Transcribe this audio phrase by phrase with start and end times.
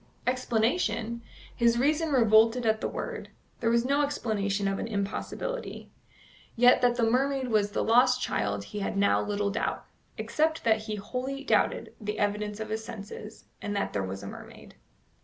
[0.25, 1.21] Explanation?
[1.55, 3.29] His reason revolted at the word.
[3.59, 5.91] There was no explanation of an impossibility.
[6.55, 9.85] Yet that the mermaid was the lost child he had now little doubt,
[10.17, 14.27] except that he wholly doubted the evidence of his senses, and that there was a
[14.27, 14.73] mermaid.